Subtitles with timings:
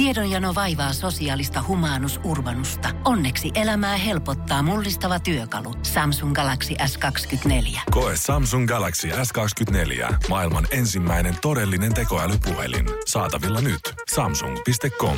[0.00, 2.88] Tiedonjano vaivaa sosiaalista humanus urbanusta.
[3.04, 5.74] Onneksi elämää helpottaa mullistava työkalu.
[5.82, 7.80] Samsung Galaxy S24.
[7.90, 10.14] Koe Samsung Galaxy S24.
[10.28, 12.86] Maailman ensimmäinen todellinen tekoälypuhelin.
[13.06, 13.80] Saatavilla nyt.
[14.14, 15.16] Samsung.com.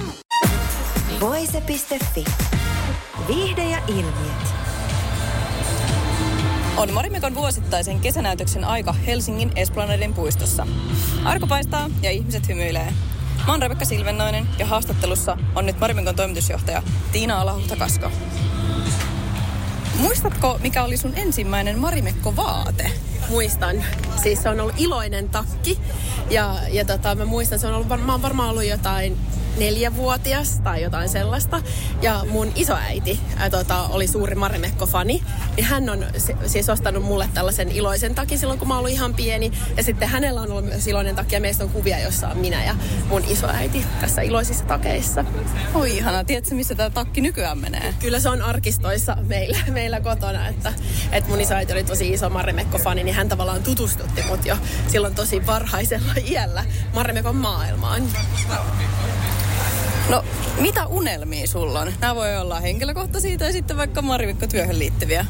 [1.21, 2.25] Voise.fi.
[3.29, 4.49] Viihde ja ilmiöt.
[6.77, 10.67] On Marimekon vuosittaisen kesänäytöksen aika Helsingin Esplanadin puistossa.
[11.25, 12.93] Arko paistaa ja ihmiset hymyilee.
[13.47, 18.11] Mä oon Rebekka Silvennoinen ja haastattelussa on nyt Marimekon toimitusjohtaja Tiina Alahuhta-Kasko.
[19.99, 22.91] Muistatko, mikä oli sun ensimmäinen Marimekko-vaate?
[23.29, 23.85] Muistan.
[24.23, 25.79] Siis se on ollut iloinen takki.
[26.31, 29.19] Ja, ja tota, mä muistan, se on ollut, oon varmaan ollut jotain
[29.59, 31.63] neljävuotias tai jotain sellaista.
[32.03, 35.23] Ja mun isoäiti ää, tota, oli suuri Marimekko-fani.
[35.57, 36.05] Niin hän on
[36.47, 39.53] siis ostanut mulle tällaisen iloisen takin silloin, kun mä ollut ihan pieni.
[39.77, 42.65] Ja sitten hänellä on ollut myös iloinen takki ja meistä on kuvia, jossa on minä
[42.65, 42.75] ja
[43.09, 45.25] mun isoäiti tässä iloisissa takeissa.
[45.75, 47.95] Oi ihana, tiedätkö missä tämä takki nykyään menee?
[47.99, 50.73] Kyllä se on arkistoissa meillä, meillä kotona, että,
[51.13, 54.57] että mun isoäiti oli tosi iso Marimekko-fani, niin hän tavallaan tutustutti mut jo
[54.89, 58.03] silloin tosi varhaisella iällä Marimekon maailmaan.
[60.09, 60.25] No,
[60.61, 61.93] mitä unelmia sulla on?
[62.01, 65.27] Nämä voi olla henkilökohtaisia tai sitten vaikka Marimekko-työhön liittyviä.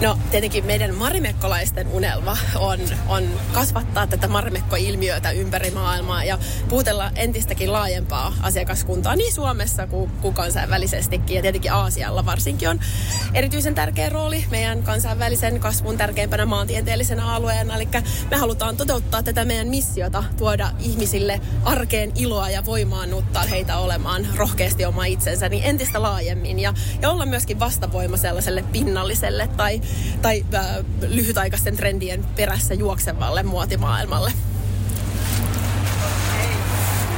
[0.00, 7.72] No tietenkin meidän marimekkolaisten unelma on, on kasvattaa tätä marimekko-ilmiötä ympäri maailmaa ja puutella entistäkin
[7.72, 11.36] laajempaa asiakaskuntaa niin Suomessa kuin, kuin kansainvälisestikin.
[11.36, 12.80] Ja tietenkin Aasialla varsinkin on
[13.34, 17.76] erityisen tärkeä rooli meidän kansainvälisen kasvun tärkeimpänä maantieteellisenä alueena.
[17.76, 17.88] Eli
[18.30, 24.84] me halutaan toteuttaa tätä meidän missiota, tuoda ihmisille arkeen iloa ja voimaannuttaa heitä olemaan rohkeasti
[24.84, 29.80] oma itsensä niin entistä laajemmin ja, ja olla myöskin vastavoima sellaiselle pinnalliselle tai
[30.22, 30.66] tai äh,
[31.08, 34.32] lyhytaikaisten trendien perässä juoksevalle muotimaailmalle.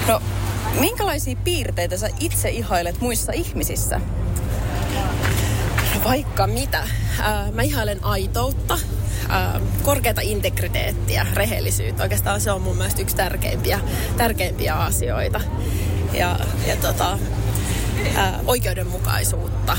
[0.08, 0.22] No,
[0.80, 4.00] minkälaisia piirteitä sä itse ihailet muissa ihmisissä?
[6.04, 6.78] Vaikka mitä.
[6.78, 8.74] Äh, mä ihailen aitoutta,
[9.30, 12.02] äh, korkeata integriteettiä, rehellisyyttä.
[12.02, 13.80] Oikeastaan se on mun mielestä yksi tärkeimpiä,
[14.16, 15.40] tärkeimpiä asioita.
[16.12, 17.18] Ja, ja tota,
[18.16, 19.76] äh, oikeudenmukaisuutta,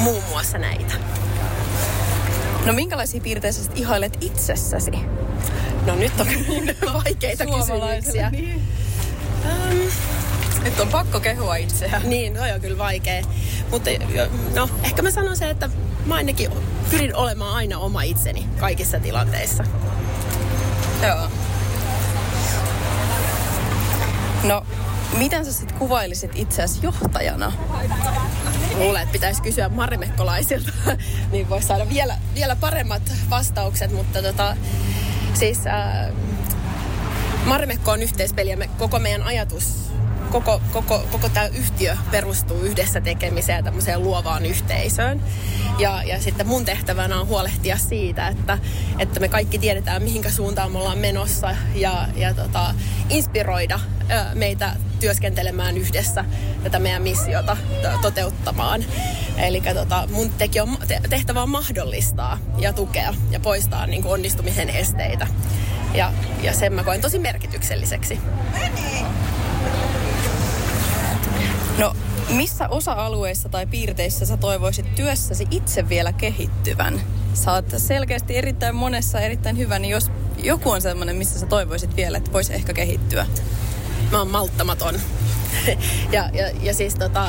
[0.00, 0.94] muun muassa näitä.
[2.66, 4.90] No minkälaisia piirteitä sä ihailet itsessäsi?
[5.86, 6.26] No nyt on
[7.04, 8.30] vaikeita kysymyksiä.
[8.30, 8.62] Niin.
[9.44, 9.78] Um,
[10.64, 12.02] nyt on pakko kehua itseään.
[12.04, 13.22] Niin, no joo, kyllä vaikea.
[13.70, 13.90] Mutta
[14.54, 15.70] no, ehkä mä sanon se, että
[16.06, 16.50] mä ainakin
[16.90, 19.64] pyrin olemaan aina oma itseni kaikissa tilanteissa.
[21.06, 21.28] Joo.
[24.44, 24.66] No,
[25.18, 27.52] miten sä sitten kuvailisit itseäsi johtajana?
[28.74, 30.72] Luulen, että pitäisi kysyä marimekkolaisilta,
[31.32, 34.56] niin voisi saada vielä, vielä paremmat vastaukset, mutta tota,
[35.34, 36.12] siis äh,
[37.44, 39.91] Marimekko on yhteispeli ja me, koko meidän ajatus
[40.32, 45.22] koko, koko, koko tämä yhtiö perustuu yhdessä tekemiseen ja tämmöiseen luovaan yhteisöön.
[45.78, 48.58] Ja, ja sitten mun tehtävänä on huolehtia siitä, että,
[48.98, 52.74] että me kaikki tiedetään, mihinkä suuntaan me ollaan menossa ja, ja tota,
[53.08, 53.80] inspiroida
[54.34, 56.24] meitä työskentelemään yhdessä
[56.62, 57.56] tätä meidän missiota
[58.02, 58.84] toteuttamaan.
[59.36, 60.30] Eli tota, mun
[60.62, 60.76] on,
[61.10, 65.26] tehtävä on mahdollistaa ja tukea ja poistaa niin onnistumisen esteitä.
[65.94, 66.12] Ja,
[66.42, 68.20] ja sen mä koen tosi merkitykselliseksi.
[71.78, 71.96] No,
[72.28, 77.00] missä osa-alueissa tai piirteissä sä toivoisit työssäsi itse vielä kehittyvän?
[77.34, 80.10] Sä oot selkeästi erittäin monessa erittäin hyvä, niin jos
[80.42, 83.26] joku on sellainen, missä sä toivoisit vielä, että voisi ehkä kehittyä?
[84.10, 84.94] Mä oon malttamaton.
[86.12, 87.28] ja, ja, ja siis tota,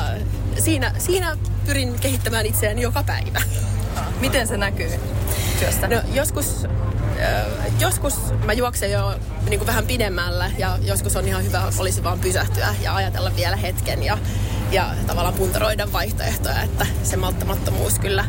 [0.58, 3.42] siinä, siinä pyrin kehittämään itseäni joka päivä.
[4.20, 4.90] Miten se näkyy
[5.64, 5.88] työstä?
[5.88, 6.66] No, joskus
[7.80, 8.14] joskus
[8.44, 9.14] mä juoksen jo
[9.48, 13.56] niin kuin vähän pidemmällä ja joskus on ihan hyvä, olisi vaan pysähtyä ja ajatella vielä
[13.56, 14.18] hetken ja,
[14.70, 18.24] ja tavallaan puntaroida vaihtoehtoja, että se malttamattomuus kyllä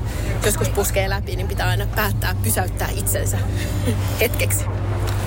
[0.45, 3.37] joskus puskee läpi, niin pitää aina päättää pysäyttää itsensä
[4.21, 4.65] hetkeksi.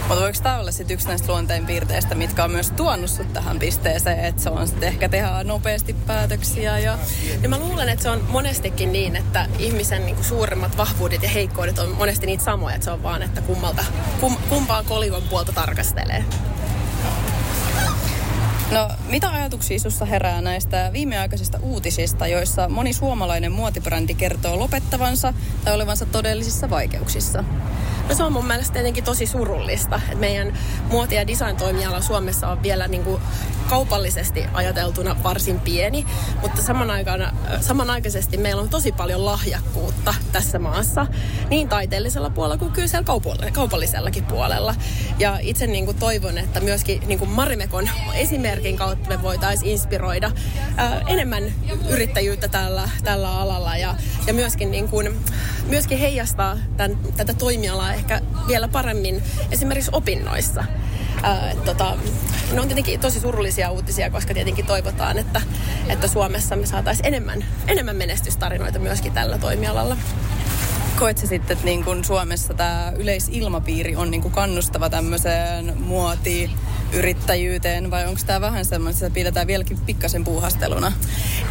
[0.09, 3.59] Mutta voiko tämä olla sitten yksi näistä luonteen piirteistä, mitkä on myös tuonut sut tähän
[3.59, 6.79] pisteeseen, että se on sitten ehkä tehdä nopeasti päätöksiä?
[6.79, 6.99] Ja...
[7.43, 11.79] ja mä luulen, että se on monestikin niin, että ihmisen niinku suurimmat vahvuudet ja heikkoudet
[11.79, 13.85] on monesti niitä samoja, että se on vaan, että kummalta,
[14.21, 16.25] kum, kumpaa kolikon puolta tarkastelee.
[18.73, 25.35] No, mitä ajatuksia sinussa herää näistä viimeaikaisista uutisista, joissa moni suomalainen muotibrändi kertoo lopettavansa
[25.65, 27.45] tai olevansa todellisissa vaikeuksissa?
[28.09, 30.59] No se on mun mielestä tietenkin tosi surullista, että meidän
[30.91, 33.23] muoti- ja design-toimiala Suomessa on vielä niin kuin
[33.69, 36.07] kaupallisesti ajateltuna varsin pieni,
[36.43, 41.07] mutta samanaikana, samanaikaisesti meillä on tosi paljon lahjakkuutta tässä maassa,
[41.51, 43.07] niin taiteellisella puolella kuin kyllä siellä
[43.53, 44.75] kaupallisellakin puolella.
[45.19, 50.31] Ja itse niin kuin toivon, että myöskin niin kuin Marimekon esimerkin kautta me voitaisiin inspiroida
[51.07, 51.45] enemmän
[51.89, 53.95] yrittäjyyttä tällä, tällä alalla ja,
[54.27, 55.21] ja myöskin, niin kuin,
[55.67, 60.65] myöskin heijastaa tämän, tätä toimialaa ehkä vielä paremmin esimerkiksi opinnoissa.
[61.23, 61.97] Ää, tota,
[62.53, 65.41] ne on tietenkin tosi surullisia uutisia, koska tietenkin toivotaan, että,
[65.89, 69.97] että Suomessa me saataisiin enemmän, enemmän menestystarinoita myöskin tällä toimialalla.
[70.99, 76.51] Koet sitten, että niin kuin Suomessa tämä yleisilmapiiri on niin kannustava tämmöiseen muotiin,
[76.93, 80.93] yrittäjyyteen vai onko tämä vähän semmoinen, että sitä pidetään vieläkin pikkasen puuhasteluna?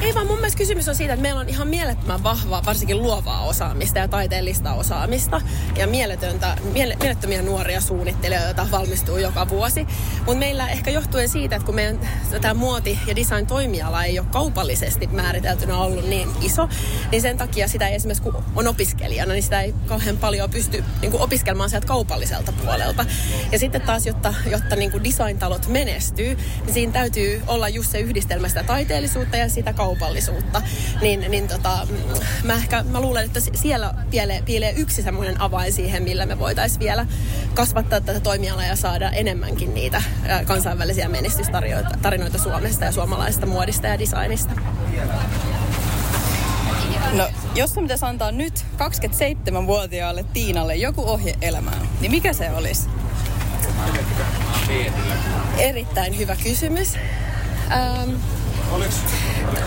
[0.01, 3.41] Ei vaan mun mielestä kysymys on siitä, että meillä on ihan mielettömän vahvaa, varsinkin luovaa
[3.41, 5.41] osaamista ja taiteellista osaamista
[5.77, 9.87] ja mieletöntä, miele, mielettömiä nuoria suunnittelijoita, joita valmistuu joka vuosi.
[10.17, 11.99] Mutta meillä ehkä johtuen siitä, että kun meidän
[12.41, 16.69] tämä muoti- ja design-toimiala ei ole kaupallisesti määriteltynä ollut niin iso,
[17.11, 20.83] niin sen takia sitä ei esimerkiksi kun on opiskelijana, niin sitä ei kauhean paljon pysty
[21.01, 23.05] niin kuin opiskelemaan sieltä kaupalliselta puolelta.
[23.51, 27.99] Ja sitten taas, jotta, jotta niin kuin design-talot menestyy, niin siinä täytyy olla just se
[27.99, 29.86] yhdistelmä sitä taiteellisuutta ja sitä kaupallisuutta.
[31.01, 31.87] Niin, niin tota,
[32.43, 36.79] mä ehkä mä luulen, että siellä piilee, piilee yksi semmoinen avain siihen, millä me voitaisiin
[36.79, 37.05] vielä
[37.53, 40.01] kasvattaa tätä toimialaa ja saada enemmänkin niitä
[40.45, 44.53] kansainvälisiä menestystarinoita Suomesta ja suomalaisesta muodista ja designista.
[47.13, 52.89] No, jos sun pitäisi antaa nyt 27-vuotiaalle Tiinalle joku ohje elämään, niin mikä se olisi?
[55.57, 56.95] Erittäin hyvä kysymys.
[57.71, 58.15] Ähm,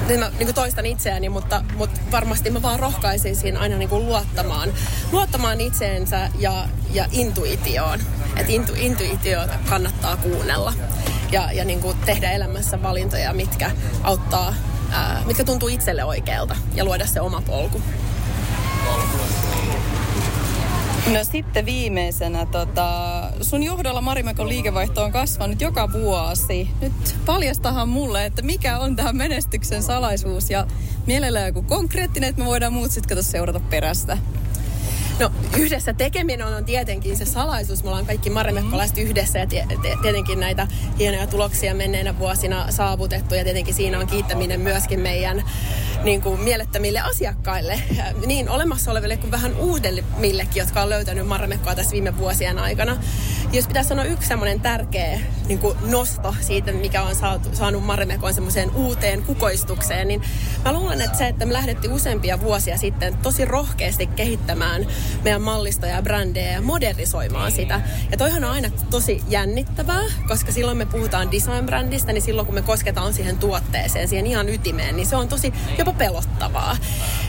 [0.08, 4.72] niin mä niin toistan itseäni, mutta, mutta varmasti mä vaan rohkaisisin aina niin kuin luottamaan,
[5.12, 8.00] luottamaan itseensä ja, ja intuitioon.
[8.36, 10.72] Että intu, intuitio kannattaa kuunnella
[11.32, 13.70] ja, ja niin kuin tehdä elämässä valintoja, mitkä
[14.02, 14.54] auttaa,
[14.90, 17.82] ää, mitkä tuntuu itselle oikealta ja luoda se oma polku.
[21.06, 26.70] No sitten viimeisenä, tota, sun johdolla Marimekon liikevaihto on kasvanut joka vuosi.
[26.80, 30.66] Nyt paljastahan mulle, että mikä on tämä menestyksen salaisuus ja
[31.06, 34.18] mielellään joku konkreettinen, että me voidaan muut sitten seurata perästä.
[35.20, 37.82] No yhdessä tekeminen on tietenkin se salaisuus.
[37.82, 39.46] Me ollaan kaikki marimekkolaiset yhdessä ja
[40.02, 40.66] tietenkin näitä
[40.98, 45.42] hienoja tuloksia menneinä vuosina saavutettu ja tietenkin siinä on kiittäminen myöskin meidän
[46.02, 47.82] niin kuin mielettömille asiakkaille,
[48.26, 52.96] niin olemassa oleville kuin vähän uudemmillekin, jotka on löytänyt marimekkoa tässä viime vuosien aikana.
[53.52, 58.34] Jos pitäisi sanoa yksi semmoinen tärkeä niin kuin nosto siitä, mikä on saatu, saanut marimekkoon
[58.34, 60.22] semmoiseen uuteen kukoistukseen, niin
[60.64, 64.86] mä luulen, että se, että me lähdettiin useampia vuosia sitten tosi rohkeasti kehittämään
[65.24, 67.80] meidän mallista ja brändejä ja modernisoimaan sitä.
[68.10, 72.62] Ja toihan on aina tosi jännittävää, koska silloin me puhutaan design-brändistä, niin silloin kun me
[72.62, 76.76] kosketaan siihen tuotteeseen, siihen ihan ytimeen, niin se on tosi jopa pelottavaa.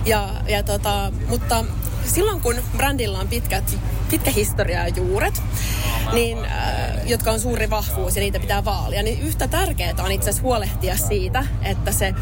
[0.06, 1.66] Ja, ja tota, mutta
[2.06, 3.78] silloin kun brändillä on pitkät,
[4.10, 5.42] pitkä historia ja juuret,
[6.14, 10.30] niin, äh, jotka on suuri vahvuus ja niitä pitää vaalia, niin yhtä tärkeää on itse
[10.30, 12.14] asiassa huolehtia siitä, että se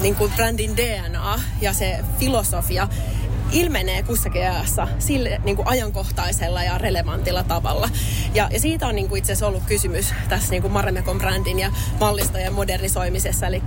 [0.00, 2.88] niin kuin brändin DNA ja se filosofia
[3.52, 7.88] ilmenee kussakin ajassa sille niin kuin ajankohtaisella ja relevantilla tavalla.
[8.34, 11.58] Ja, ja siitä on niin kuin itse asiassa ollut kysymys tässä niin kuin Marimekon brändin
[11.58, 13.46] ja mallistojen modernisoimisessa.
[13.46, 13.62] Eli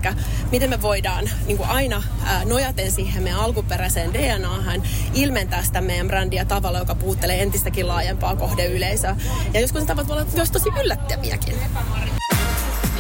[0.52, 4.84] miten me voidaan niin kuin aina ää, nojaten siihen meidän alkuperäiseen DNAhan
[5.14, 9.16] ilmentää sitä meidän brändiä tavalla, joka puuttelee entistäkin laajempaa kohdeyleisöä.
[9.54, 11.56] Ja joskus ne tavat voi olla myös tosi yllättäviäkin.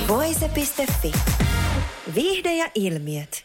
[0.08, 1.12] Voise.fi.
[2.16, 3.45] Viihde ja ilmiöt.